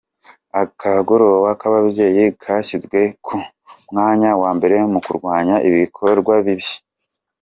[0.63, 3.35] Akagoroba k’ababyeyi kashyizwe ku
[3.89, 6.69] mwanya wa mbere mu kurwanya ibikorwa bibi